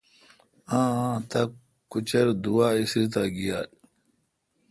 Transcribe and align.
آں 0.77 0.89
آ۔۔تاکچردووا، 1.07 2.67
اِسری 2.79 3.05
تا 3.13 3.23
گیال۔ 3.35 3.69